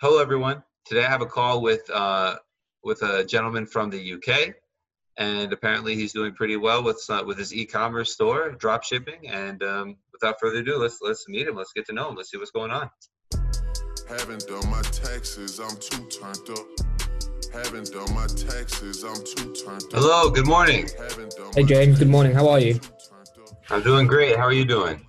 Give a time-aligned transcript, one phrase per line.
[0.00, 0.62] Hello, everyone.
[0.84, 2.36] Today I have a call with uh,
[2.84, 4.54] with a gentleman from the UK,
[5.16, 9.28] and apparently he's doing pretty well with uh, with his e-commerce store, drop shipping.
[9.28, 11.56] And um, without further ado, let's let's meet him.
[11.56, 12.14] Let's get to know him.
[12.14, 12.88] Let's see what's going on.
[14.08, 16.66] Haven't done my taxes, I'm too turned up.
[17.52, 19.92] Haven't done my taxes, I'm too turned up.
[19.94, 20.30] Hello.
[20.30, 20.88] Good morning.
[21.56, 22.34] Hey James, good morning.
[22.34, 22.74] How are you?
[22.74, 23.56] taxes, too turned up.
[23.70, 24.36] I'm doing great.
[24.36, 25.04] How are you doing?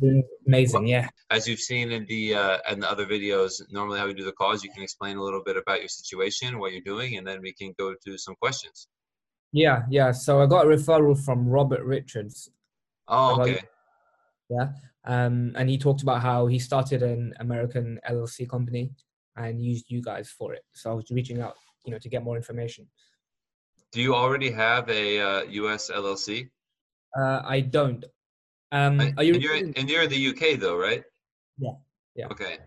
[0.00, 1.08] Doing amazing, yeah.
[1.30, 4.32] As you've seen in the uh, in the other videos, normally how we do the
[4.32, 7.40] calls, you can explain a little bit about your situation, what you're doing, and then
[7.40, 8.88] we can go to some questions.
[9.52, 10.12] Yeah, yeah.
[10.12, 12.50] So I got a referral from Robert Richards.
[13.06, 13.62] Oh, okay.
[14.50, 14.68] Yeah.
[15.04, 18.92] Um, and he talked about how he started an American LLC company
[19.36, 20.62] and used you guys for it.
[20.74, 21.54] So I was reaching out,
[21.84, 22.86] you know, to get more information.
[23.92, 25.90] Do you already have a uh, U.S.
[25.90, 26.50] LLC?
[27.18, 28.04] Uh, I don't.
[28.70, 29.34] Um, And are you?
[29.34, 31.02] and you're in, and you're in the UK though, right?
[31.58, 31.72] Yeah,
[32.14, 32.26] yeah.
[32.28, 32.58] Okay.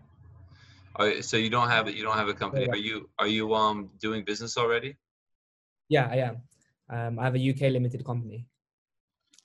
[1.21, 1.95] So you don't have it.
[1.95, 2.67] You don't have a company.
[2.69, 4.97] Are you are you um doing business already?
[5.89, 6.41] Yeah, I am.
[6.89, 8.45] Um, I have a UK limited company.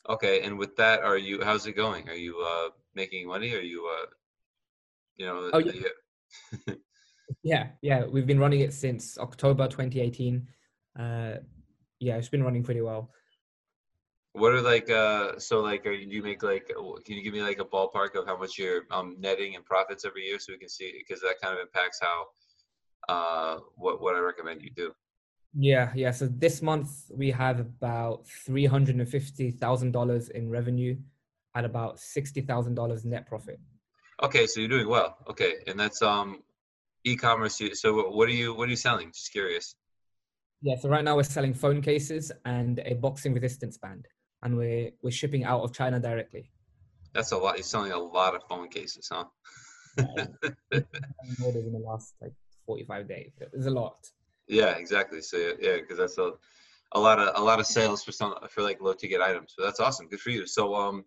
[0.09, 0.43] Okay.
[0.43, 1.43] And with that, are you?
[1.43, 2.09] How's it going?
[2.09, 3.55] Are you uh making money?
[3.55, 4.07] Are you uh
[5.17, 5.51] you know?
[5.53, 5.73] Oh, yeah.
[7.43, 8.05] Yeah, yeah.
[8.07, 10.47] We've been running it since October 2018.
[10.99, 11.37] Uh,
[11.99, 13.11] yeah, it's been running pretty well.
[14.41, 16.67] What are like uh so like are you, do you make like
[17.07, 20.05] can you give me like a ballpark of how much you're um netting and profits
[20.05, 22.17] every year so we can see because that kind of impacts how
[23.15, 24.93] uh what what I recommend you do.
[25.55, 26.11] Yeah, yeah.
[26.11, 26.89] So this month
[27.23, 30.95] we have about three hundred and fifty thousand dollars in revenue,
[31.55, 33.59] at about sixty thousand dollars net profit.
[34.23, 35.17] Okay, so you're doing well.
[35.31, 36.43] Okay, and that's um
[37.05, 37.63] e-commerce.
[37.83, 39.09] So what- what are you what are you selling?
[39.13, 39.67] Just curious.
[40.61, 40.77] Yeah.
[40.81, 44.07] So right now we're selling phone cases and a boxing resistance band,
[44.47, 46.49] and we're we're shipping out of China directly.
[47.13, 47.57] That's a lot.
[47.57, 49.25] You're selling a lot of phone cases, huh?
[51.45, 52.33] Orders in the last like
[52.65, 53.33] forty five days.
[53.53, 53.99] There's a lot.
[54.47, 55.21] Yeah, exactly.
[55.21, 56.33] So yeah, because that's a
[56.93, 59.55] a lot of a lot of sales for some for like low ticket items.
[59.57, 60.09] So that's awesome.
[60.09, 60.47] Good for you.
[60.47, 61.05] So um,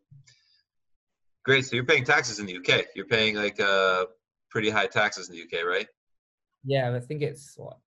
[1.46, 1.66] great.
[1.66, 2.88] So you're paying taxes in the UK.
[2.96, 4.06] You're paying like uh
[4.50, 5.88] pretty high taxes in the UK, right?
[6.66, 7.78] Yeah, I think it's what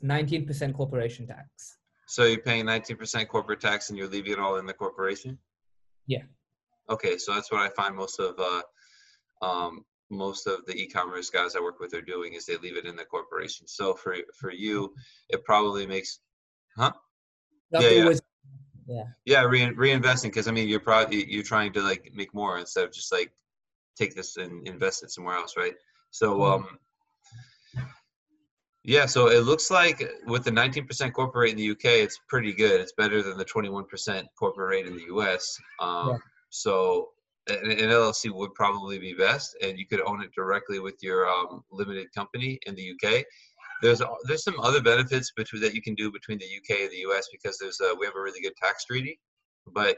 [0.00, 1.76] nineteen percent corporation tax.
[2.12, 5.38] So you're paying 19% corporate tax and you're leaving it all in the corporation.
[6.06, 6.24] Yeah.
[6.90, 8.60] Okay, so that's what I find most of uh,
[9.40, 12.84] um, most of the e-commerce guys I work with are doing is they leave it
[12.84, 13.66] in the corporation.
[13.66, 14.92] So for for you,
[15.30, 16.20] it probably makes,
[16.76, 16.92] huh?
[17.70, 18.02] That's Yeah, yeah.
[18.02, 18.20] always
[18.86, 19.04] yeah.
[19.24, 22.84] Yeah, re- reinvesting because I mean you're probably you're trying to like make more instead
[22.84, 23.32] of just like
[23.96, 25.76] take this and invest it somewhere else, right?
[26.10, 26.52] So Mhm.
[26.52, 26.78] um,
[28.84, 32.52] yeah, so it looks like with the 19% corporate rate in the UK, it's pretty
[32.52, 32.80] good.
[32.80, 35.56] It's better than the 21% corporate rate in the US.
[35.80, 36.16] Um, Yeah.
[36.50, 37.08] So
[37.48, 41.28] an, an LLC would probably be best, and you could own it directly with your
[41.28, 43.24] um, limited company in the UK.
[43.82, 47.04] There's there's some other benefits between that you can do between the UK and the
[47.10, 49.18] US because there's a, we have a really good tax treaty,
[49.72, 49.96] but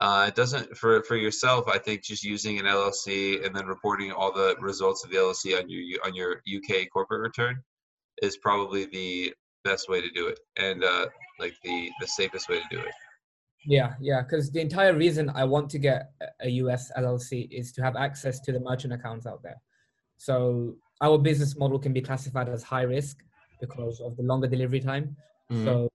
[0.00, 1.68] uh, it doesn't for for yourself.
[1.68, 5.58] I think just using an LLC and then reporting all the results of the LLC
[5.60, 7.62] on your on your UK corporate return
[8.22, 9.32] is probably the
[9.64, 11.06] best way to do it and uh,
[11.38, 12.94] like the the safest way to do it.
[13.66, 17.82] Yeah, yeah, because the entire reason I want to get a- US LLC is to
[17.82, 19.60] have access to the merchant accounts out there.
[20.16, 23.18] So our business model can be classified as high risk
[23.60, 25.16] because of the longer delivery time.
[25.50, 25.64] Mhm.
[25.64, 25.88] So,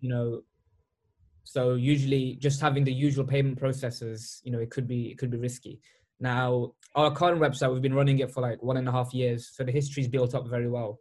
[0.00, 0.42] you know,
[1.44, 5.30] so usually just having the usual payment processes, you know, it could be it could
[5.30, 5.80] be risky.
[6.20, 9.50] Now, our current website, we've been running it for like one and a half years,
[9.54, 10.98] so the history's built up very well.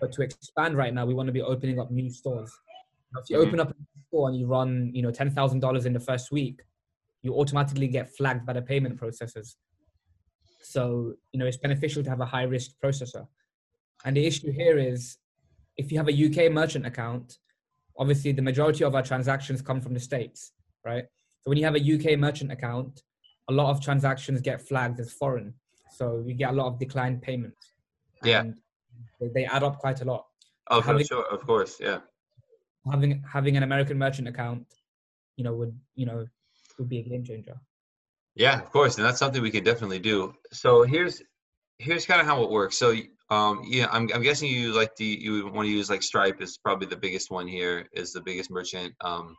[0.00, 2.52] But to expand right now, we want to be opening up new stores.
[3.12, 3.46] Now, if you Mhm.
[3.46, 3.74] open up a
[4.08, 6.62] store and you run, you know, ten thousand dollars in the first week,
[7.22, 9.56] you automatically get flagged by the payment processors.
[10.62, 13.26] So, you know, it's beneficial to have a high risk processor.
[14.04, 15.18] And the issue here is
[15.76, 17.38] if you have a UK merchant account,
[17.96, 20.52] obviously the majority of our transactions come from the States,
[20.84, 21.04] right?
[21.40, 23.02] So when you have a UK merchant account,
[23.48, 25.54] a lot of transactions get flagged as foreign.
[25.90, 27.74] So you get a lot of declined payments.
[28.22, 28.40] Yeah.
[28.40, 28.60] And
[29.20, 30.26] they, they add up quite a lot.
[30.70, 32.00] Oh, for having- sure, of course, yeah.
[32.90, 34.66] Having having an American merchant account,
[35.36, 36.26] you know, would you know
[36.78, 37.56] would be a game changer.
[38.34, 40.34] Yeah, of course, and that's something we can definitely do.
[40.52, 41.22] So here's
[41.78, 42.78] here's kind of how it works.
[42.78, 42.94] So
[43.30, 46.56] um, yeah, I'm I'm guessing you like the you want to use like Stripe is
[46.58, 47.88] probably the biggest one here.
[47.92, 49.36] Is the biggest merchant um,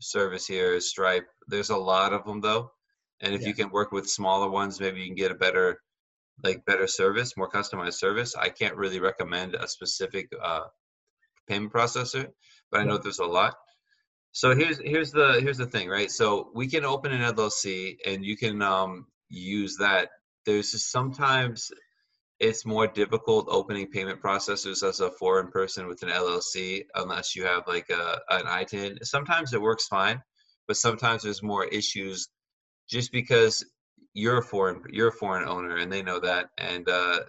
[0.00, 1.26] service here is Stripe.
[1.46, 2.72] There's a lot of them though,
[3.20, 5.78] and if you can work with smaller ones, maybe you can get a better
[6.42, 8.34] like better service, more customized service.
[8.36, 10.64] I can't really recommend a specific uh,
[11.48, 12.28] payment processor,
[12.70, 13.54] but I know there's a lot.
[14.32, 16.10] So here's here's the here's the thing, right?
[16.10, 20.08] So we can open an LLC and you can um, use that.
[20.46, 21.70] There's just sometimes
[22.40, 27.44] it's more difficult opening payment processors as a foreign person with an LLC unless you
[27.44, 29.04] have like a an ITIN.
[29.04, 30.20] Sometimes it works fine,
[30.66, 32.28] but sometimes there's more issues
[32.88, 33.64] just because
[34.14, 37.20] you're a foreign you're a foreign owner and they know that and uh,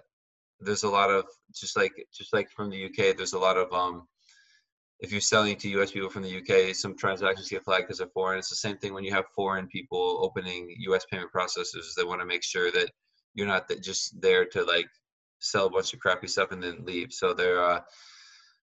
[0.60, 3.72] there's a lot of just like just like from the UK there's a lot of
[3.72, 4.06] um
[5.00, 8.08] if you're selling to US people from the UK some transactions get flagged because they're
[8.08, 8.38] foreign.
[8.38, 12.20] It's the same thing when you have foreign people opening US payment processors they want
[12.20, 12.90] to make sure that
[13.34, 14.88] you're not just there to like
[15.40, 17.12] sell a bunch of crappy stuff and then leave.
[17.12, 17.80] So they're uh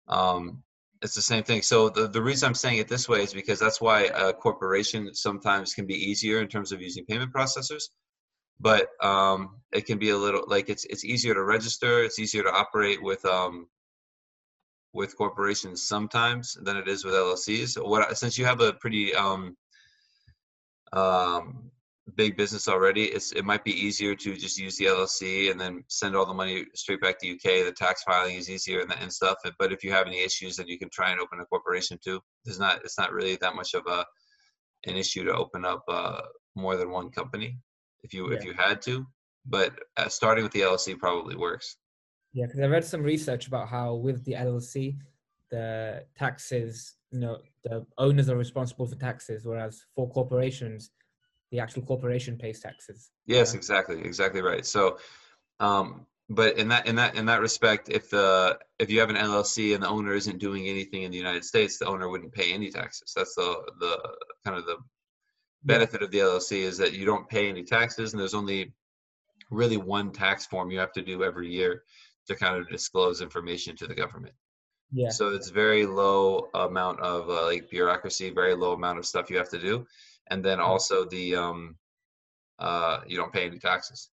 [0.09, 0.63] um
[1.03, 1.63] it's the same thing.
[1.63, 5.15] So the, the reason I'm saying it this way is because that's why a corporation
[5.15, 7.85] sometimes can be easier in terms of using payment processors,
[8.61, 12.43] but um, it can be a little like it's it's easier to register, it's easier
[12.43, 13.67] to operate with um,
[14.93, 17.83] with corporations sometimes than it is with LLCs.
[17.83, 19.57] What since you have a pretty um,
[20.93, 21.71] um,
[22.17, 25.83] big business already, it's it might be easier to just use the LLC and then
[25.89, 27.65] send all the money straight back to UK.
[27.65, 29.39] The tax filing is easier and, and stuff.
[29.59, 32.21] But if you have any issues, then you can try and open a corporation too.
[32.45, 34.05] There's not it's not really that much of a
[34.87, 36.21] an issue to open up uh,
[36.57, 37.59] more than one company
[38.03, 38.37] if you yeah.
[38.37, 39.07] if you had to.
[39.47, 41.77] But uh, starting with the LLC probably works.
[42.33, 44.97] Yeah, because I read some research about how with the LLC,
[45.51, 50.91] the taxes, you know, the owners are responsible for taxes, whereas for corporations,
[51.51, 53.11] the actual corporation pays taxes.
[53.27, 54.65] Yes, exactly, exactly right.
[54.65, 54.99] So,
[55.59, 59.17] um, but in that in that in that respect, if the if you have an
[59.17, 62.53] LLC and the owner isn't doing anything in the United States, the owner wouldn't pay
[62.53, 63.13] any taxes.
[63.17, 63.99] That's the the
[64.45, 64.77] kind of the
[65.65, 68.73] benefit of the LLC is that you don't pay any taxes, and there's only
[69.51, 71.83] really one tax form you have to do every year
[72.27, 74.35] to kind of disclose information to the government.
[74.93, 75.11] Yeah.
[75.11, 79.39] So it's very low amount of uh, like bureaucracy, very low amount of stuff you
[79.39, 79.87] have to do
[80.31, 80.71] and then mm-hmm.
[80.71, 81.77] also the um,
[82.59, 84.11] uh, you don't pay any taxes.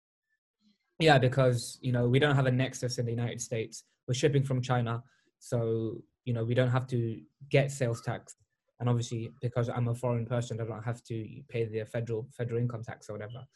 [0.98, 3.84] Yeah, because you know we don't have a nexus in the United States.
[4.08, 5.02] We're shipping from China,
[5.38, 7.20] so you know we don't have to
[7.50, 8.34] get sales tax.
[8.78, 12.60] And obviously, because I'm a foreign person, I don't have to pay the federal federal
[12.60, 13.46] income tax or whatever.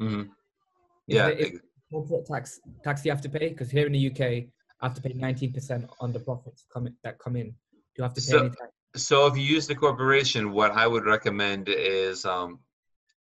[0.00, 0.22] Mm-hmm.
[1.06, 1.30] Yeah,
[1.90, 4.48] corporate tax tax you have to pay because here in the UK, I
[4.82, 7.48] have to pay 19% on the profits come that come in.
[7.48, 7.54] Do
[7.98, 8.70] you have to pay so, any tax?
[8.96, 12.60] so if you use the corporation, what I would recommend is um,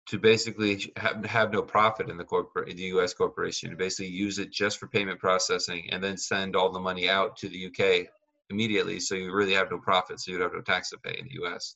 [0.08, 3.14] to basically have, have no profit in the corporate, the U.S.
[3.14, 3.70] corporation.
[3.70, 7.38] To basically use it just for payment processing, and then send all the money out
[7.38, 8.10] to the U.K.
[8.50, 9.00] immediately.
[9.00, 11.34] So you really have no profit, so you'd have no tax to pay in the
[11.42, 11.76] U.S.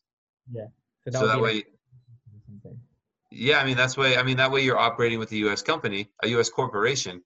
[0.52, 0.66] Yeah.
[1.10, 1.64] So, so that way.
[3.34, 4.18] Yeah, I mean that's way.
[4.18, 5.62] I mean that way you're operating with a U.S.
[5.62, 6.50] company, a U.S.
[6.50, 7.22] corporation,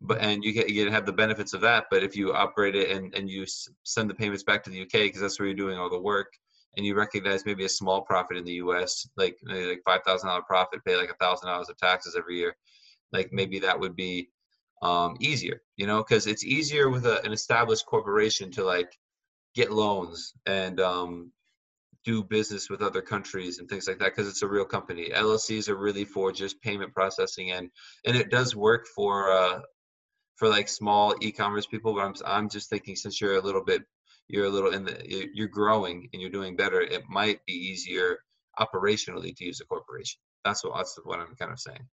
[0.00, 1.86] but and you get you get have the benefits of that.
[1.90, 3.44] But if you operate it and and you
[3.82, 6.32] send the payments back to the UK because that's where you're doing all the work,
[6.76, 10.42] and you recognize maybe a small profit in the US, like like five thousand dollar
[10.42, 12.56] profit, pay like a thousand dollars of taxes every year,
[13.12, 14.30] like maybe that would be
[14.82, 18.90] um, easier, you know, because it's easier with a, an established corporation to like
[19.54, 21.32] get loans and um,
[22.04, 25.10] do business with other countries and things like that because it's a real company.
[25.14, 27.70] LLCs are really for just payment processing and
[28.06, 29.60] and it does work for uh,
[30.38, 33.82] for like small e-commerce people but i'm i'm just thinking since you're a little bit
[34.28, 38.18] you're a little in the you're growing and you're doing better it might be easier
[38.58, 40.20] operationally to use a corporation.
[40.44, 41.86] That's what that's what i'm kind of saying.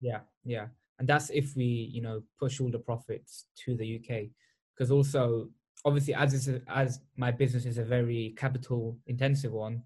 [0.00, 0.66] Yeah yeah
[1.00, 4.28] and that's if we you know push all the profits to the uk
[4.76, 5.48] because also
[5.84, 9.82] obviously as is a, as my business is a very capital intensive one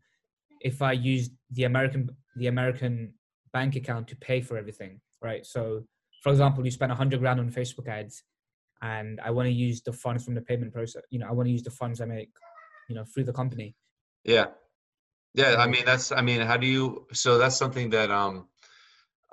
[0.61, 3.15] if i use the american the american
[3.53, 5.83] bank account to pay for everything right so
[6.25, 8.25] for example, you spend 100 grand on Facebook ads,
[8.81, 11.03] and I want to use the funds from the payment process.
[11.11, 12.31] You know, I want to use the funds I make,
[12.89, 13.77] you know, through the company.
[14.25, 14.47] Yeah,
[15.35, 15.57] yeah.
[15.59, 16.13] I mean, that's.
[16.13, 17.07] I mean, how do you?
[17.13, 18.49] So that's something that um,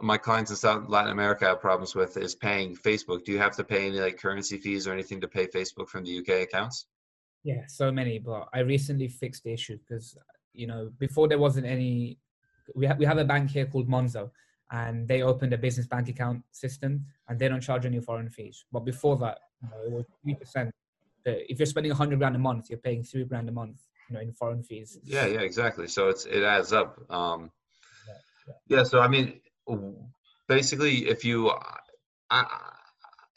[0.02, 3.24] my clients in South Latin America have problems with is paying Facebook.
[3.24, 6.04] Do you have to pay any like currency fees or anything to pay Facebook from
[6.04, 6.86] the UK accounts?
[7.44, 8.20] Yeah, so many.
[8.20, 10.18] But I recently fixed the issue because
[10.54, 12.20] you know before there wasn't any.
[12.76, 14.32] We have we have a bank here called Monzo,
[14.72, 18.66] and they opened a business bank account system and they don't charge any foreign fees.
[18.72, 20.72] But before that, you know, it was three percent.
[21.26, 23.78] If you're spending a hundred grand a month, you're paying three grand a month,
[24.10, 24.98] you know, in foreign fees.
[25.04, 25.88] Yeah, yeah, exactly.
[25.88, 27.00] So it's it adds up.
[27.10, 27.52] Um,
[28.08, 28.14] yeah,
[28.48, 28.78] yeah.
[28.78, 29.42] yeah so I mean,
[30.48, 31.52] basically, if you,
[32.30, 32.46] I,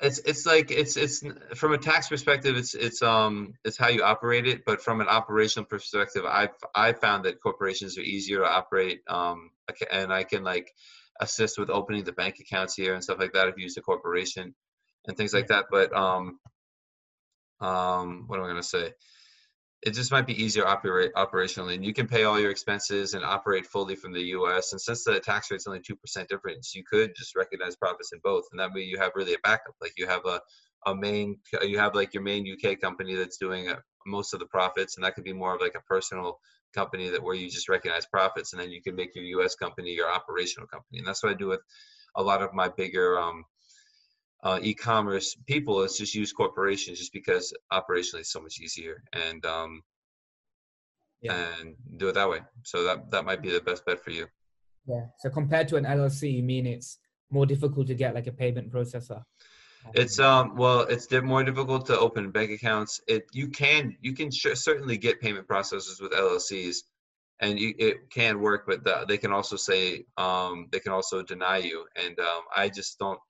[0.00, 1.22] it's it's like it's it's
[1.54, 4.64] from a tax perspective, it's it's um it's how you operate it.
[4.64, 9.00] But from an operational perspective, I've I found that corporations are easier to operate.
[9.08, 9.50] Um,
[9.90, 10.72] and I can like
[11.20, 13.82] assist with opening the bank accounts here and stuff like that if you use a
[13.82, 14.54] corporation
[15.06, 15.66] and things like that.
[15.70, 16.40] But um,
[17.60, 18.92] um, what am I going to say?
[19.84, 23.24] It just might be easier operate operationally and you can pay all your expenses and
[23.24, 27.14] operate fully from the us and since the tax rate's only 2% difference you could
[27.16, 30.06] just recognize profits in both and that way you have really a backup like you
[30.06, 30.40] have a,
[30.86, 33.76] a main you have like your main uk company that's doing uh,
[34.06, 36.38] most of the profits and that could be more of like a personal
[36.74, 39.90] company that where you just recognize profits and then you can make your us company
[39.90, 41.60] your operational company and that's what i do with
[42.16, 43.44] a lot of my bigger um,
[44.44, 49.44] uh, e-commerce people is just use corporations just because operationally it's so much easier and
[49.46, 49.82] um,
[51.22, 51.46] yeah.
[51.60, 52.40] and do it that way.
[52.62, 54.26] So that that might be the best bet for you.
[54.86, 55.06] Yeah.
[55.18, 56.98] So compared to an LLC, you mean it's
[57.30, 59.22] more difficult to get like a payment processor?
[59.94, 63.00] It's um well, it's more difficult to open bank accounts.
[63.06, 66.76] It you can you can sh- certainly get payment processors with LLCs,
[67.40, 71.22] and you, it can work, but the, they can also say um they can also
[71.22, 73.20] deny you, and um I just don't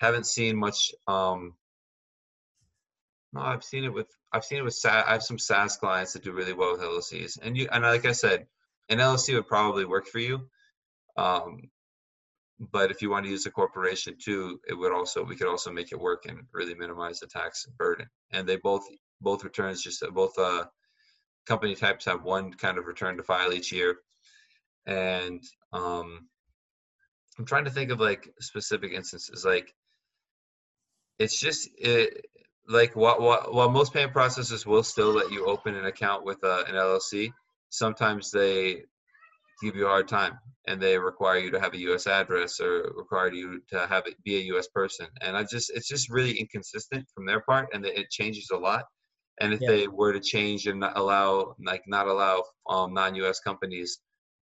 [0.00, 0.92] haven't seen much.
[1.06, 1.54] Um,
[3.32, 5.04] no, I've seen it with I've seen it with SaaS.
[5.06, 8.06] I have some SaaS clients that do really well with LLCs, and you and like
[8.06, 8.46] I said,
[8.88, 10.48] an LLC would probably work for you.
[11.16, 11.70] Um,
[12.58, 15.70] but if you want to use a corporation too, it would also we could also
[15.70, 18.06] make it work and really minimize the tax burden.
[18.30, 18.86] And they both
[19.20, 20.64] both returns just both uh,
[21.46, 23.98] company types have one kind of return to file each year,
[24.86, 26.28] and um,
[27.38, 29.74] I'm trying to think of like specific instances like
[31.18, 32.26] it's just it,
[32.68, 36.42] like while, while, while most payment processors will still let you open an account with
[36.44, 37.32] uh, an LLC,
[37.70, 38.82] sometimes they
[39.62, 42.06] give you a hard time and they require you to have a U.S.
[42.06, 44.68] address or require you to have it be a U.S.
[44.68, 45.06] person.
[45.20, 48.84] And I just it's just really inconsistent from their part, and it changes a lot.
[49.40, 49.68] And if yeah.
[49.68, 53.40] they were to change and not allow like not allow um, non-U.S.
[53.40, 54.00] companies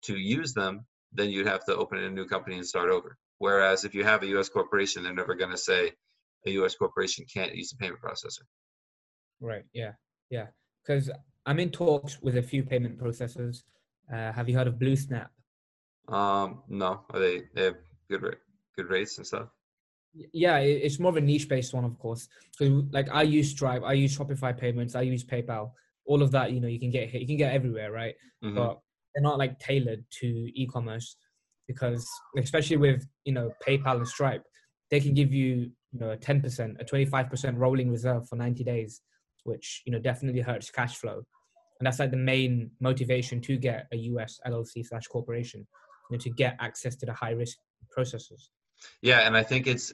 [0.03, 3.17] to use them, then you'd have to open a new company and start over.
[3.39, 4.49] Whereas if you have a U.S.
[4.49, 5.93] corporation, they're never going to say,
[6.47, 6.75] a U.S.
[6.75, 8.43] corporation can't use the payment processor.
[9.41, 9.65] Right.
[9.73, 9.93] Yeah.
[10.31, 10.47] Yeah.
[10.85, 11.11] Because
[11.47, 13.63] I'm in talks with a few payment processors.
[14.13, 15.29] Uh, have you heard of BlueSnap?
[16.09, 17.03] Um, no.
[17.11, 17.77] Are they they have
[18.11, 18.37] good
[18.77, 19.49] good rates and stuff?
[20.33, 22.29] Yeah, it's more of a niche based one, of course.
[22.53, 25.73] So, like, I use Stripe, I use Shopify payments, I use PayPal.
[26.07, 28.15] All of that, you know, you can get you can get everywhere, right?
[28.43, 28.57] Mm-hmm.
[28.57, 28.81] But
[29.15, 31.17] they're not like tailored to e-commerce
[31.67, 34.45] because, especially with you know PayPal and Stripe,
[34.91, 39.01] they can give you you know a 10% a 25% rolling reserve for 90 days
[39.45, 41.23] which you know definitely hurts cash flow.
[41.81, 45.67] And that's like the main motivation to get a us llc slash corporation
[46.11, 47.59] you know, to get access to the high risk
[47.91, 48.51] processes.
[49.03, 49.93] Yeah and i think it's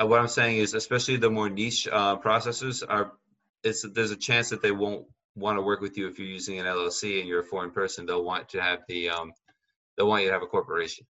[0.00, 3.12] uh, what i'm saying is especially the more niche uh, processors are
[3.62, 6.58] it's there's a chance that they won't want to work with you if you're using
[6.58, 8.06] an llc and you're a foreign person.
[8.06, 9.32] They'll want to have the um
[9.96, 11.06] they'll want you to have a corporation.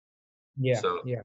[0.58, 1.22] Yeah so yeah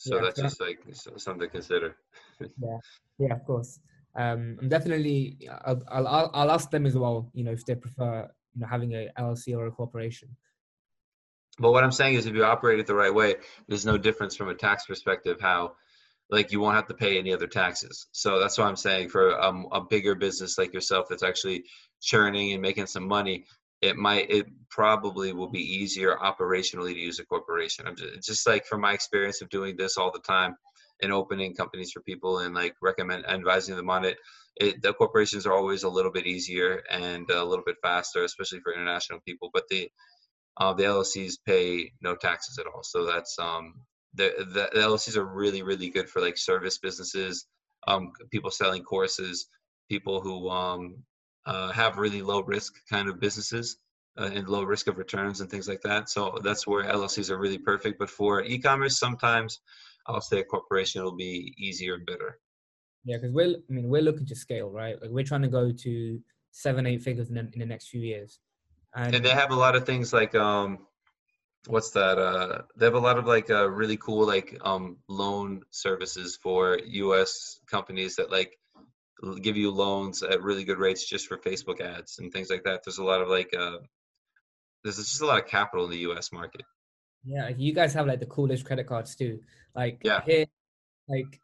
[0.00, 1.94] so yeah, that's just like something to consider.
[2.40, 2.78] yeah,
[3.18, 3.80] yeah, of course.
[4.16, 5.36] Um, I'm definitely.
[5.66, 7.30] I'll, I'll I'll ask them as well.
[7.34, 10.34] You know, if they prefer you know having a LLC or a corporation.
[11.58, 13.34] But what I'm saying is, if you operate it the right way,
[13.68, 15.38] there's no difference from a tax perspective.
[15.38, 15.72] How,
[16.30, 18.06] like, you won't have to pay any other taxes.
[18.12, 21.64] So that's why I'm saying for um, a bigger business like yourself that's actually
[22.00, 23.44] churning and making some money,
[23.82, 27.86] it might it probably will be easier operationally to use a corporation.
[27.86, 30.56] I'm just, just like from my experience of doing this all the time
[31.02, 34.18] and opening companies for people and like recommend advising them on it,
[34.56, 38.60] it the corporations are always a little bit easier and a little bit faster especially
[38.60, 39.88] for international people but the
[40.58, 42.82] uh, the llcs pay no taxes at all.
[42.82, 43.74] So that's um
[44.14, 47.46] the, the, the llcs are really really good for like service businesses
[47.88, 49.46] um people selling courses
[49.88, 51.02] people who um
[51.46, 53.76] uh, have really low risk kind of businesses
[54.18, 56.08] uh, and low risk of returns and things like that.
[56.08, 57.98] So that's where LLCs are really perfect.
[57.98, 59.60] But for e-commerce, sometimes
[60.06, 62.38] I'll say a corporation will be easier and better.
[63.04, 65.00] Yeah, because we're I mean we're looking to scale, right?
[65.00, 66.20] Like we're trying to go to
[66.50, 68.40] seven, eight figures in the, in the next few years.
[68.94, 70.86] And, and they have a lot of things like um,
[71.66, 72.18] what's that?
[72.18, 76.78] Uh, they have a lot of like uh, really cool like um loan services for
[76.84, 77.60] U.S.
[77.70, 78.58] companies that like
[79.42, 82.80] give you loans at really good rates just for Facebook ads and things like that.
[82.84, 83.78] There's a lot of like, uh,
[84.82, 86.32] there's just a lot of capital in the U.S.
[86.32, 86.62] market.
[87.24, 89.40] Yeah, you guys have like the coolest credit cards too.
[89.74, 90.22] Like yeah.
[90.24, 90.46] here,
[91.08, 91.38] like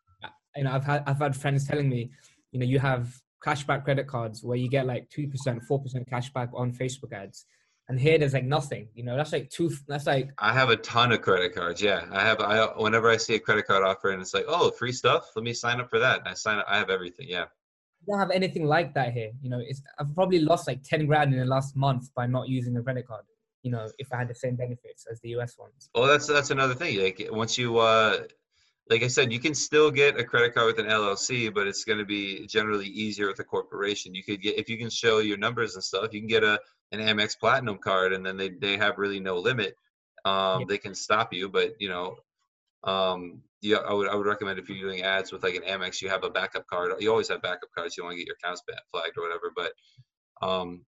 [0.57, 2.11] you know, I've had I've had friends telling me,
[2.53, 3.15] you know, you have
[3.45, 7.45] cashback credit cards where you get like two percent, four percent cashback on Facebook ads.
[7.89, 9.17] And here there's like nothing, you know.
[9.17, 9.71] That's like two.
[9.87, 10.31] That's like.
[10.39, 11.81] I have a ton of credit cards.
[11.81, 12.41] Yeah, I have.
[12.41, 15.31] I whenever I see a credit card offer and it's like, oh, free stuff.
[15.37, 16.21] Let me sign up for that.
[16.21, 16.65] And I sign up.
[16.69, 17.27] I have everything.
[17.29, 17.45] Yeah
[18.07, 19.33] don't have anything like that here.
[19.43, 22.49] You know, it's I've probably lost like ten grand in the last month by not
[22.49, 23.25] using a credit card.
[23.63, 25.91] You know, if I had the same benefits as the US ones.
[25.95, 27.01] Well, that's that's another thing.
[27.03, 28.19] Like once you uh,
[28.89, 31.85] like I said, you can still get a credit card with an LLC, but it's
[31.85, 34.15] going to be generally easier with a corporation.
[34.15, 36.61] You could get if you can show your numbers and stuff, you can get a
[36.93, 39.77] an Amex Platinum card, and then they they have really no limit.
[40.25, 40.67] Um, Yeah.
[40.69, 42.17] They can stop you, but you know,
[42.85, 46.03] um, yeah, I would I would recommend if you're doing ads with like an Amex,
[46.03, 46.93] you have a backup card.
[47.01, 47.97] You always have backup cards.
[47.97, 49.73] You want to get your accounts flagged or whatever, but
[50.47, 50.85] um,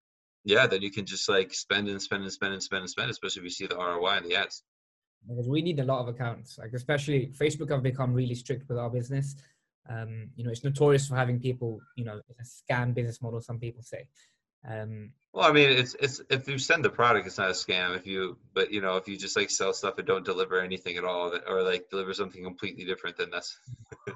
[0.45, 3.11] yeah, then you can just like spend and spend and spend and spend and spend,
[3.11, 4.63] especially if you see the ROI in the ads.
[5.29, 8.79] because we need a lot of accounts like especially facebook have become really strict with
[8.79, 9.37] our business
[9.89, 13.59] um you know it's notorious for having people you know a scam business model some
[13.59, 14.07] people say
[14.67, 17.97] um Well, I mean, it's it's if you send the product, it's not a scam.
[17.97, 20.97] If you, but you know, if you just like sell stuff and don't deliver anything
[20.97, 23.59] at all, that, or like deliver something completely different, then that's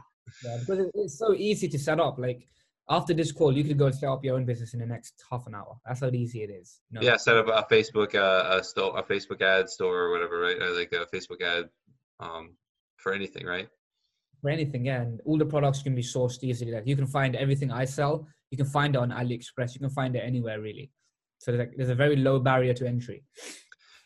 [0.44, 2.46] yeah, because it's so easy to set up like
[2.88, 5.22] after this call you could go and set up your own business in the next
[5.30, 7.06] half an hour that's how easy it is you know?
[7.06, 7.16] yeah.
[7.16, 10.60] Set up a Facebook uh, a store, a Facebook ad store or whatever, right?
[10.60, 11.68] Or like a Facebook ad
[12.18, 12.56] um,
[12.96, 13.68] for anything, right?
[14.40, 17.36] for anything yeah and all the products can be sourced easily like you can find
[17.36, 20.90] everything i sell you can find it on aliexpress you can find it anywhere really
[21.38, 23.22] so there's, like, there's a very low barrier to entry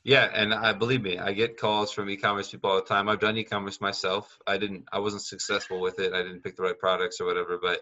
[0.06, 3.08] Yeah, and I believe me, I get calls from e-commerce people all the time.
[3.08, 4.38] I've done e-commerce myself.
[4.46, 6.12] I didn't, I wasn't successful with it.
[6.12, 7.58] I didn't pick the right products or whatever.
[7.60, 7.80] But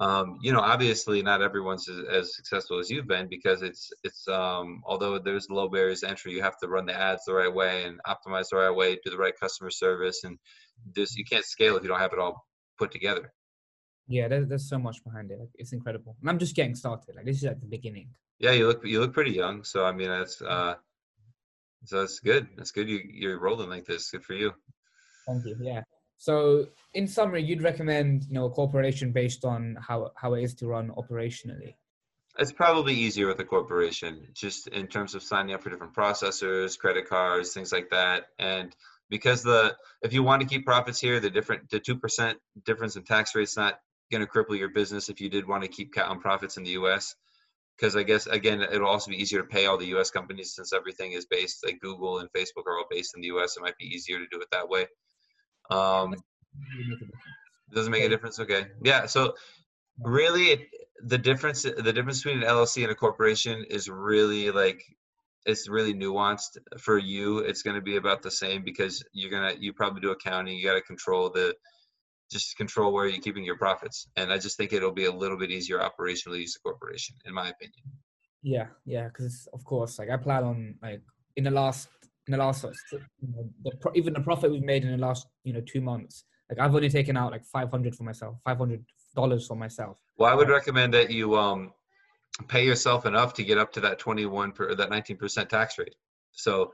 [0.00, 4.28] um, you know, obviously, not everyone's as, as successful as you've been because it's, it's.
[4.28, 7.52] Um, although there's low barriers to entry, you have to run the ads the right
[7.52, 10.38] way and optimize the right way, do the right customer service, and
[10.94, 12.46] this you can't scale if you don't have it all
[12.78, 13.32] put together.
[14.10, 17.14] Yeah there's, there's so much behind it like, it's incredible and i'm just getting started
[17.16, 18.08] like this is at the beginning
[18.40, 19.64] Yeah, you look, you look pretty young.
[19.64, 20.74] So I mean, that's, uh,
[21.84, 22.48] so that's good.
[22.56, 22.88] That's good.
[22.88, 24.10] You, you're rolling like this.
[24.10, 24.52] Good for you.
[25.26, 25.56] Thank you.
[25.60, 25.82] Yeah.
[26.16, 30.54] So, in summary, you'd recommend you know a corporation based on how how it is
[30.56, 31.74] to run operationally.
[32.38, 36.78] It's probably easier with a corporation, just in terms of signing up for different processors,
[36.78, 38.28] credit cards, things like that.
[38.38, 38.74] And
[39.08, 42.96] because the if you want to keep profits here, the different the two percent difference
[42.96, 43.74] in tax rates not
[44.10, 46.64] going to cripple your business if you did want to keep count on profits in
[46.64, 47.14] the U.S.
[47.76, 50.10] Because I guess again, it'll also be easier to pay all the U.S.
[50.10, 53.56] companies since everything is based like Google and Facebook are all based in the U.S.
[53.56, 54.86] It might be easier to do it that way.
[55.70, 56.14] Um,
[57.72, 58.38] doesn't make a difference.
[58.40, 58.66] Okay.
[58.82, 59.06] Yeah.
[59.06, 59.34] So
[60.02, 60.60] really, it,
[61.04, 64.82] the difference the difference between an LLC and a corporation is really like
[65.46, 66.58] it's really nuanced.
[66.78, 70.10] For you, it's going to be about the same because you're gonna you probably do
[70.10, 70.56] accounting.
[70.56, 71.54] You got to control the
[72.30, 74.08] just control where you're keeping your profits.
[74.16, 77.16] And I just think it'll be a little bit easier operationally to use a corporation,
[77.26, 77.82] in my opinion.
[78.42, 81.02] Yeah, yeah, because of course, like I plan on like
[81.36, 81.88] in the last
[82.26, 85.26] in the last you know, the pro- even the profit we've made in the last
[85.44, 86.24] you know two months.
[86.48, 89.98] Like I've only taken out like five hundred for myself, five hundred dollars for myself.
[90.16, 91.72] Well, I would recommend that you um,
[92.48, 95.94] pay yourself enough to get up to that 21 per, that 19% tax rate.
[96.32, 96.72] So,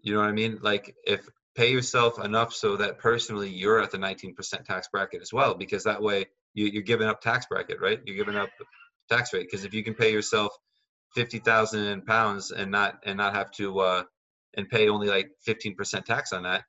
[0.00, 0.58] you know what I mean?
[0.62, 5.32] Like if pay yourself enough so that personally you're at the 19% tax bracket as
[5.32, 8.00] well, because that way you, you're giving up tax bracket, right?
[8.04, 8.50] You're giving up
[9.10, 9.46] tax rate.
[9.50, 10.56] Because if you can pay yourself
[11.14, 14.02] 50,000 pounds and not and not have to uh,
[14.56, 16.64] and pay only like 15% tax on that,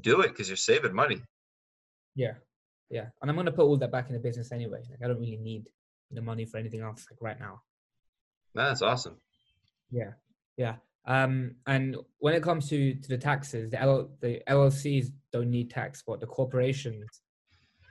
[0.00, 1.20] do it because you're saving money.
[2.14, 2.34] Yeah,
[2.90, 4.80] yeah, and I'm gonna put all that back in the business anyway.
[4.90, 5.68] Like I don't really need
[6.10, 7.60] the money for anything else like right now.
[8.54, 9.16] That's awesome.
[9.90, 10.12] Yeah,
[10.56, 10.76] yeah.
[11.08, 15.70] Um, and when it comes to to the taxes, the L, the LLCs don't need
[15.70, 17.22] tax, but the corporations,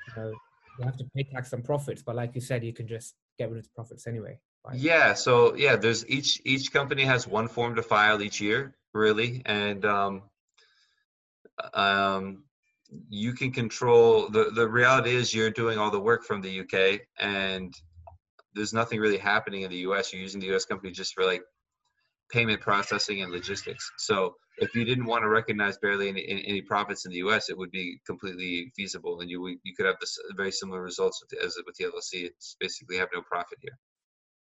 [0.07, 0.31] you know,
[0.77, 2.03] you have to pay tax on profits.
[2.03, 4.37] But like you said, you can just get rid of the profits anyway.
[4.63, 4.77] right?
[4.77, 9.41] Yeah, so yeah, there's each each company has one form to file each year, really,
[9.47, 10.21] and um,
[11.73, 12.43] um,
[13.09, 17.01] you can control the the reality is you're doing all the work from the UK,
[17.19, 17.73] and
[18.53, 20.13] there's nothing really happening in the US.
[20.13, 21.41] You're using the US company just for like
[22.29, 23.89] payment processing and logistics.
[23.97, 27.57] So if you didn't want to recognize barely any, any profits in the US, it
[27.57, 31.29] would be completely feasible, and you you could have this uh, very similar results with
[31.29, 32.25] the, as with the LLC.
[32.25, 33.77] It's basically have no profit here.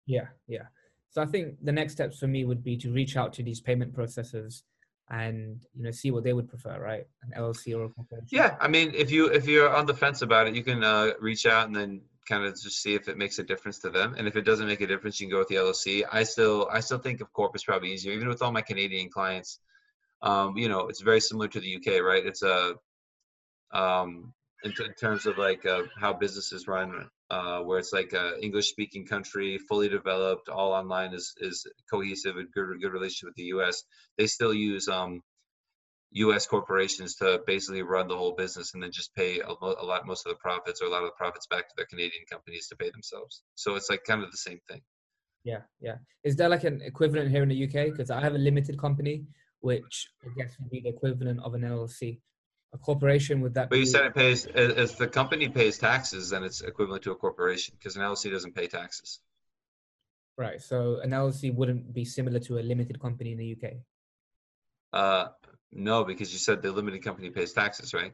[0.06, 0.66] Yeah, yeah.
[1.10, 3.60] So I think the next steps for me would be to reach out to these
[3.60, 4.62] payment processors
[5.10, 7.06] and you know see what they would prefer, right?
[7.22, 8.28] An LLC or a corporation.
[8.30, 11.12] Yeah, I mean, if you if you're on the fence about it, you can uh,
[11.20, 14.14] reach out and then kind of just see if it makes a difference to them.
[14.18, 16.04] And if it doesn't make a difference, you can go with the LLC.
[16.10, 19.10] I still I still think of corp is probably easier, even with all my Canadian
[19.10, 19.60] clients.
[20.22, 22.24] Um, you know, it's very similar to the UK, right?
[22.24, 22.74] It's a
[23.72, 24.32] um,
[24.64, 28.38] in, t- in terms of like uh, how businesses run, uh, where it's like a
[28.42, 33.36] English speaking country, fully developed, all online is is cohesive and good good relationship with
[33.36, 33.82] the US.
[34.18, 35.22] They still use um,
[36.12, 36.46] U.S.
[36.46, 40.26] corporations to basically run the whole business and then just pay a, a lot, most
[40.26, 42.76] of the profits or a lot of the profits back to their Canadian companies to
[42.76, 43.42] pay themselves.
[43.54, 44.80] So it's like kind of the same thing.
[45.44, 45.96] Yeah, yeah.
[46.24, 47.92] Is there like an equivalent here in the UK?
[47.92, 49.24] Because I have a limited company,
[49.60, 52.20] which I guess would be the equivalent of an LLC.
[52.72, 56.44] A corporation would that But you said it pays, if the company pays taxes, then
[56.44, 59.20] it's equivalent to a corporation because an LLC doesn't pay taxes.
[60.36, 60.60] Right.
[60.60, 63.72] So an LLC wouldn't be similar to a limited company in the UK.
[64.92, 65.28] Uh,
[65.72, 68.12] no, because you said the limited company pays taxes, right?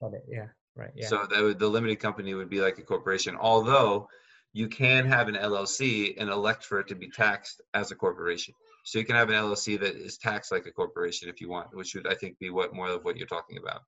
[0.00, 0.24] Got it.
[0.28, 0.46] Yeah.
[0.76, 0.90] Right.
[0.94, 1.08] Yeah.
[1.08, 4.08] So that would, the limited company would be like a corporation, although
[4.52, 8.54] you can have an LLC and elect for it to be taxed as a corporation.
[8.88, 11.76] So you can have an LLC that is taxed like a corporation if you want,
[11.76, 13.82] which would I think be what more of what you're talking about.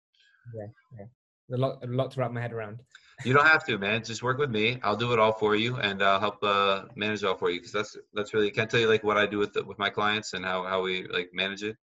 [0.54, 1.06] Yeah,
[1.52, 2.80] a lot, a lot to wrap my head around.
[3.24, 4.04] You don't have to, man.
[4.04, 4.78] Just work with me.
[4.82, 7.60] I'll do it all for you, and I'll help uh, manage it all for you.
[7.60, 8.50] Because that's that's really.
[8.50, 10.82] can't tell you like what I do with the, with my clients and how how
[10.82, 11.76] we like manage it?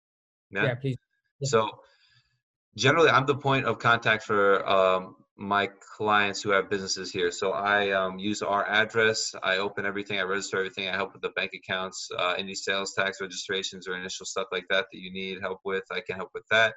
[0.51, 0.75] Yeah.
[0.75, 0.97] please.
[1.39, 1.49] Yeah.
[1.49, 1.69] So
[2.75, 7.31] generally, I'm the point of contact for um, my clients who have businesses here.
[7.31, 9.35] So I um, use our address.
[9.43, 10.19] I open everything.
[10.19, 10.87] I register everything.
[10.87, 14.65] I help with the bank accounts, uh, any sales tax registrations or initial stuff like
[14.69, 15.83] that that you need help with.
[15.91, 16.73] I can help with that.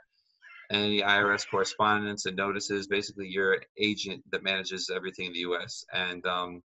[0.70, 2.86] Any IRS correspondence and notices.
[2.86, 5.84] Basically, your agent that manages everything in the U.S.
[5.92, 6.62] and um,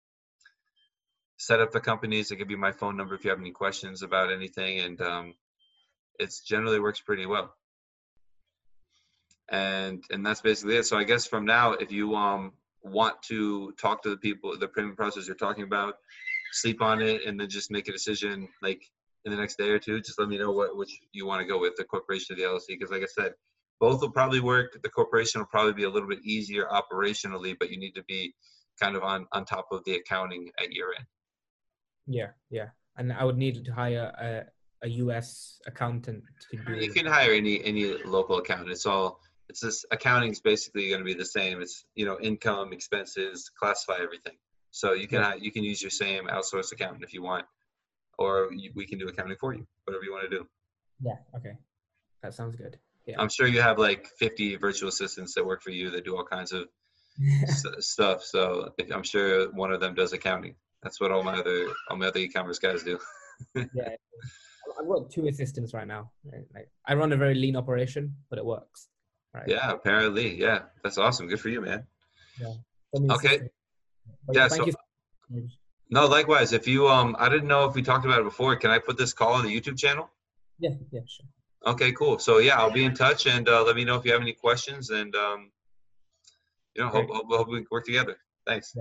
[1.38, 2.32] set up the companies.
[2.32, 5.34] I give you my phone number if you have any questions about anything, and um,
[6.18, 7.54] it's generally works pretty well
[9.52, 12.52] and and that's basically it so i guess from now if you um
[12.84, 15.96] want to talk to the people the payment process you're talking about
[16.54, 18.82] sleep on it and then just make a decision like
[19.26, 21.48] in the next day or two just let me know what which you want to
[21.48, 23.34] go with the corporation or the llc because like i said
[23.80, 27.70] both will probably work the corporation will probably be a little bit easier operationally but
[27.70, 28.34] you need to be
[28.80, 31.06] kind of on on top of the accounting at year end
[32.08, 32.30] Yeah.
[32.50, 32.70] Yeah.
[32.98, 36.74] And I would need to hire a, a US accountant to do.
[36.76, 39.20] you can hire any any local accountant it's all
[39.52, 43.52] it's this accounting is basically going to be the same it's you know income expenses
[43.60, 44.38] classify everything
[44.72, 47.46] so you can you can use your same outsourced accountant if you want
[48.18, 50.48] or you, we can do accounting for you whatever you want to do
[51.02, 51.18] Yeah.
[51.38, 51.56] Okay.
[52.24, 52.78] That sounds good.
[53.08, 53.16] Yeah.
[53.20, 56.24] i'm sure you have like 50 virtual assistants that work for you that do all
[56.24, 56.68] kinds of
[57.44, 58.42] s- stuff so
[58.78, 61.60] if, i'm sure one of them does accounting that's what all my other
[61.90, 62.98] all my other e-commerce guys do
[63.56, 63.96] yeah.
[64.80, 66.12] I've got two assistants right now.
[66.54, 68.88] Like I run a very lean operation, but it works.
[69.34, 69.48] Right.
[69.48, 71.88] yeah apparently yeah that's awesome good for you man
[72.94, 73.50] many Okay.
[74.28, 75.48] But Yeah, so- you.
[75.90, 78.72] no likewise if you um i didn't know if we talked about it before can
[78.72, 80.10] i put this call on the youtube channel
[80.60, 80.76] Yeah.
[80.92, 81.02] Yeah.
[81.08, 81.26] Sure.
[81.72, 82.18] Okay, cool.
[82.18, 84.34] So yeah, I'll be in touch and uh, let me know if you have any
[84.34, 85.52] questions and um,
[86.76, 88.16] you know, hope, hope, hope we work together.
[88.48, 88.76] Thanks.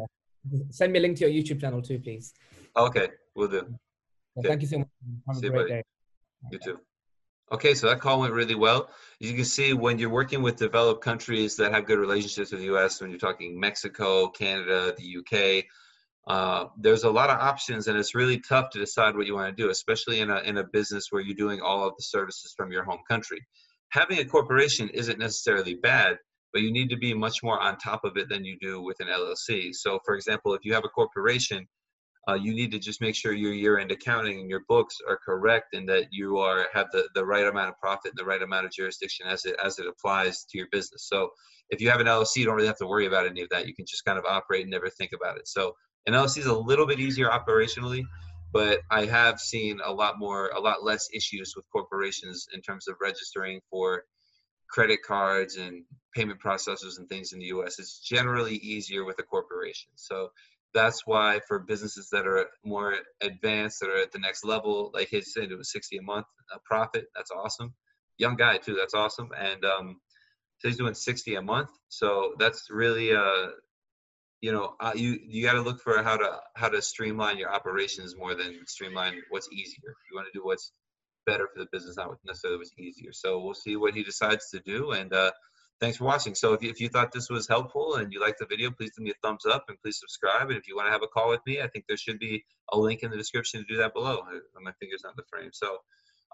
[0.70, 2.32] Send me a link to your YouTube channel too, please.
[2.74, 3.56] Okay, we'll do.
[3.56, 3.76] Yeah,
[4.38, 4.48] Okay.
[4.48, 4.88] Thank you so much.
[5.26, 5.74] Have See a you, great buddy.
[5.74, 5.82] day.
[6.52, 6.80] You too.
[7.52, 8.90] Okay, so that call went really well.
[9.18, 12.66] You can see when you're working with developed countries that have good relationships with the
[12.66, 15.66] U.S., when you're talking Mexico, Canada, the U.K.,
[16.28, 19.56] uh, there's a lot of options, and it's really tough to decide what you want
[19.56, 22.54] to do, especially in a in a business where you're doing all of the services
[22.56, 23.44] from your home country.
[23.88, 26.18] Having a corporation isn't necessarily bad,
[26.52, 29.00] but you need to be much more on top of it than you do with
[29.00, 29.74] an LLC.
[29.74, 31.66] So, for example, if you have a corporation
[32.28, 35.74] uh, you need to just make sure your year-end accounting and your books are correct
[35.74, 38.66] and that you are have the, the right amount of profit and the right amount
[38.66, 41.06] of jurisdiction as it as it applies to your business.
[41.08, 41.30] So
[41.70, 43.66] if you have an LLC, you don't really have to worry about any of that.
[43.66, 45.48] You can just kind of operate and never think about it.
[45.48, 45.74] So
[46.06, 48.02] an LLC is a little bit easier operationally,
[48.52, 52.88] but I have seen a lot more, a lot less issues with corporations in terms
[52.88, 54.04] of registering for
[54.68, 57.78] credit cards and payment processors and things in the US.
[57.78, 59.90] It's generally easier with a corporation.
[59.94, 60.30] So
[60.72, 65.08] that's why for businesses that are more advanced that are at the next level like
[65.08, 67.74] he said it was 60 a month a profit that's awesome.
[68.18, 69.30] Young guy too that's awesome.
[69.38, 70.00] And um
[70.58, 71.70] so he's doing 60 a month.
[71.88, 73.48] So that's really uh
[74.40, 77.52] you know uh, you you got to look for how to how to streamline your
[77.52, 79.94] operations more than streamline what's easier.
[80.10, 80.72] You want to do what's
[81.26, 83.12] better for the business not necessarily what's easier.
[83.12, 84.92] So we'll see what he decides to do.
[84.92, 85.30] And uh
[85.80, 86.34] thanks for watching.
[86.34, 88.92] So if you, if you thought this was helpful and you liked the video, please
[88.96, 90.48] give me a thumbs up and please subscribe.
[90.48, 92.44] And if you want to have a call with me, I think there should be
[92.72, 94.20] a link in the description to do that below.
[94.26, 95.50] I, my fingers on the frame.
[95.52, 95.78] So,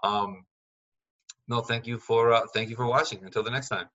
[0.03, 0.45] um,
[1.47, 3.23] no, thank you for uh, thank you for watching.
[3.23, 3.87] Until the next time.